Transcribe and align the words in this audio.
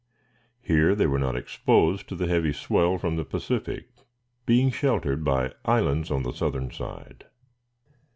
Here 0.63 0.95
they 0.95 1.05
were 1.05 1.19
not 1.19 1.35
exposed 1.35 2.09
to 2.09 2.15
the 2.15 2.25
heavy 2.25 2.53
swell 2.53 2.97
from 2.97 3.17
the 3.17 3.23
Pacific, 3.23 3.91
being 4.47 4.71
sheltered 4.71 5.23
by 5.23 5.53
islands 5.63 6.09
on 6.09 6.23
the 6.23 6.33
southern 6.33 6.71
side. 6.71 7.25